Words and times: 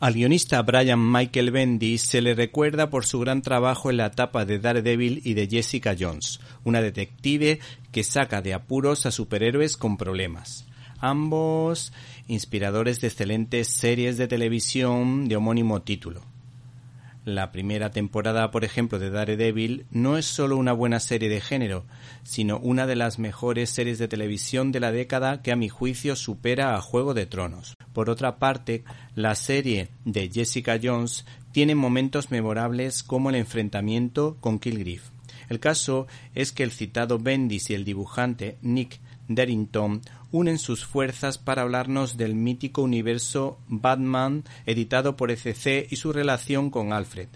Al 0.00 0.14
guionista 0.14 0.62
Brian 0.62 1.10
Michael 1.10 1.50
Bendis 1.50 2.02
se 2.02 2.20
le 2.20 2.36
recuerda 2.36 2.88
por 2.88 3.04
su 3.04 3.18
gran 3.18 3.42
trabajo 3.42 3.90
en 3.90 3.96
la 3.96 4.06
etapa 4.06 4.44
de 4.44 4.60
Daredevil 4.60 5.22
y 5.24 5.34
de 5.34 5.48
Jessica 5.48 5.96
Jones, 5.98 6.38
una 6.62 6.80
detective 6.80 7.58
que 7.90 8.04
saca 8.04 8.40
de 8.40 8.54
apuros 8.54 9.06
a 9.06 9.10
superhéroes 9.10 9.76
con 9.76 9.96
problemas. 9.96 10.68
Ambos 11.00 11.92
inspiradores 12.28 13.00
de 13.00 13.08
excelentes 13.08 13.66
series 13.66 14.16
de 14.18 14.28
televisión 14.28 15.26
de 15.26 15.34
homónimo 15.34 15.82
título. 15.82 16.22
La 17.24 17.50
primera 17.50 17.90
temporada, 17.90 18.52
por 18.52 18.64
ejemplo, 18.64 19.00
de 19.00 19.10
Daredevil 19.10 19.84
no 19.90 20.16
es 20.16 20.26
solo 20.26 20.56
una 20.58 20.72
buena 20.72 21.00
serie 21.00 21.28
de 21.28 21.40
género, 21.40 21.84
sino 22.22 22.60
una 22.60 22.86
de 22.86 22.94
las 22.94 23.18
mejores 23.18 23.70
series 23.70 23.98
de 23.98 24.06
televisión 24.06 24.70
de 24.70 24.78
la 24.78 24.92
década 24.92 25.42
que 25.42 25.50
a 25.50 25.56
mi 25.56 25.68
juicio 25.68 26.14
supera 26.14 26.76
a 26.76 26.80
Juego 26.80 27.14
de 27.14 27.26
Tronos. 27.26 27.77
Por 27.98 28.10
otra 28.10 28.38
parte, 28.38 28.84
la 29.16 29.34
serie 29.34 29.88
de 30.04 30.30
Jessica 30.32 30.78
Jones 30.80 31.26
tiene 31.50 31.74
momentos 31.74 32.30
memorables 32.30 33.02
como 33.02 33.28
el 33.28 33.34
enfrentamiento 33.34 34.36
con 34.40 34.60
Kilgriff. 34.60 35.10
El 35.48 35.58
caso 35.58 36.06
es 36.32 36.52
que 36.52 36.62
el 36.62 36.70
citado 36.70 37.18
Bendis 37.18 37.70
y 37.70 37.74
el 37.74 37.84
dibujante 37.84 38.56
Nick 38.62 39.00
Derrington 39.26 40.02
unen 40.30 40.60
sus 40.60 40.84
fuerzas 40.84 41.38
para 41.38 41.62
hablarnos 41.62 42.16
del 42.16 42.36
mítico 42.36 42.82
universo 42.82 43.58
Batman 43.66 44.44
editado 44.64 45.16
por 45.16 45.32
ECC 45.32 45.90
y 45.90 45.96
su 45.96 46.12
relación 46.12 46.70
con 46.70 46.92
Alfred, 46.92 47.26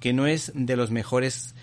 que 0.00 0.12
no 0.12 0.26
es 0.26 0.50
de 0.56 0.74
los 0.74 0.90
mejores 0.90 1.54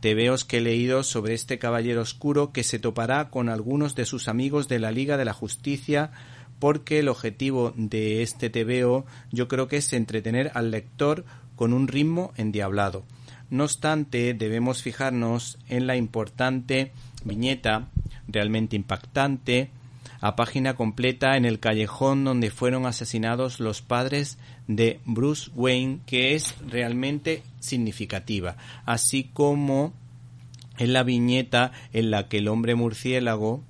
tebeos 0.00 0.44
que 0.44 0.58
he 0.58 0.60
leído 0.60 1.04
sobre 1.04 1.32
este 1.32 1.58
caballero 1.58 2.02
oscuro 2.02 2.52
que 2.52 2.64
se 2.64 2.78
topará 2.78 3.30
con 3.30 3.48
algunos 3.48 3.94
de 3.94 4.04
sus 4.04 4.28
amigos 4.28 4.68
de 4.68 4.78
la 4.78 4.92
Liga 4.92 5.16
de 5.16 5.24
la 5.24 5.32
Justicia 5.32 6.12
porque 6.58 6.98
el 6.98 7.08
objetivo 7.08 7.72
de 7.76 8.22
este 8.22 8.50
tebeo 8.50 9.06
yo 9.30 9.48
creo 9.48 9.68
que 9.68 9.78
es 9.78 9.92
entretener 9.92 10.50
al 10.54 10.70
lector 10.70 11.24
con 11.56 11.72
un 11.72 11.88
ritmo 11.88 12.32
endiablado. 12.36 13.04
No 13.50 13.64
obstante, 13.64 14.34
debemos 14.34 14.82
fijarnos 14.82 15.58
en 15.68 15.86
la 15.86 15.96
importante 15.96 16.92
viñeta 17.24 17.88
realmente 18.26 18.76
impactante 18.76 19.70
a 20.20 20.36
página 20.36 20.74
completa 20.74 21.36
en 21.36 21.44
el 21.44 21.60
callejón 21.60 22.24
donde 22.24 22.50
fueron 22.50 22.86
asesinados 22.86 23.60
los 23.60 23.82
padres 23.82 24.38
de 24.66 25.00
Bruce 25.04 25.50
Wayne, 25.54 26.00
que 26.06 26.34
es 26.34 26.56
realmente 26.66 27.42
significativa, 27.60 28.56
así 28.84 29.30
como 29.32 29.92
en 30.76 30.92
la 30.92 31.02
viñeta 31.02 31.72
en 31.92 32.10
la 32.10 32.28
que 32.28 32.38
el 32.38 32.48
hombre 32.48 32.74
murciélago 32.74 33.62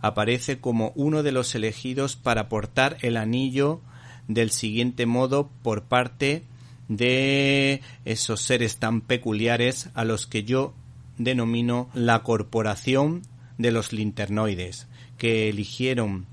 aparece 0.00 0.60
como 0.60 0.92
uno 0.94 1.22
de 1.22 1.32
los 1.32 1.54
elegidos 1.54 2.16
para 2.16 2.48
portar 2.48 2.96
el 3.00 3.16
anillo 3.16 3.80
del 4.28 4.50
siguiente 4.50 5.06
modo 5.06 5.50
por 5.62 5.84
parte 5.84 6.44
de 6.88 7.82
esos 8.04 8.40
seres 8.40 8.76
tan 8.78 9.00
peculiares 9.00 9.90
a 9.94 10.04
los 10.04 10.26
que 10.26 10.44
yo 10.44 10.74
denomino 11.18 11.90
la 11.94 12.22
corporación 12.22 13.22
de 13.58 13.72
los 13.72 13.92
linternoides, 13.92 14.86
que 15.16 15.48
eligieron 15.48 16.26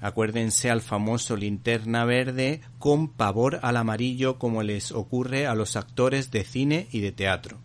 acuérdense 0.00 0.70
al 0.70 0.80
famoso 0.80 1.36
linterna 1.36 2.04
verde 2.04 2.60
con 2.78 3.08
pavor 3.08 3.58
al 3.62 3.76
amarillo 3.76 4.38
como 4.38 4.62
les 4.62 4.92
ocurre 4.92 5.46
a 5.46 5.54
los 5.54 5.76
actores 5.76 6.30
de 6.30 6.44
cine 6.44 6.88
y 6.92 7.00
de 7.00 7.12
teatro. 7.12 7.58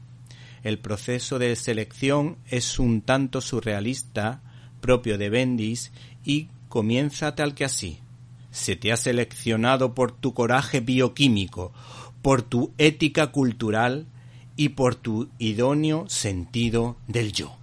El 0.64 0.80
proceso 0.80 1.40
de 1.40 1.56
selección 1.56 2.38
es 2.50 2.80
un 2.80 3.02
tanto 3.02 3.42
surrealista, 3.42 4.42
propio 4.84 5.18
de 5.18 5.30
Bendis, 5.30 5.94
y 6.26 6.50
comienza 6.68 7.36
tal 7.36 7.56
que 7.56 7.64
así. 7.64 8.00
Se 8.52 8.76
te 8.76 8.92
ha 8.92 8.98
seleccionado 8.98 9.96
por 9.96 10.12
tu 10.12 10.34
coraje 10.34 10.82
bioquímico, 10.82 11.72
por 12.22 12.42
tu 12.42 12.74
ética 12.78 13.32
cultural 13.32 14.06
y 14.58 14.70
por 14.70 14.96
tu 14.96 15.30
idóneo 15.40 16.04
sentido 16.10 16.98
del 17.08 17.32
yo. 17.32 17.63